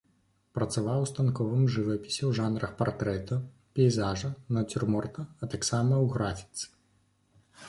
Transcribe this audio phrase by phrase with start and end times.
[0.57, 3.37] Працаваў у станковым жывапісе ў жанрах партрэта,
[3.81, 6.65] пейзажа, нацюрморта, а таксама ў графіцы.